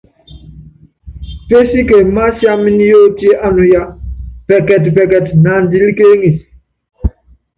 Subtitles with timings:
[1.47, 3.81] Pésíke masiámin yóotié ánuya
[4.47, 6.43] pɛkɛtpɛkɛt naandilíkéeŋisí.